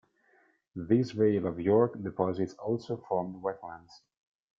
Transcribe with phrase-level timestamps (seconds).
[0.75, 4.01] These Vale of York deposits also formed wetlands.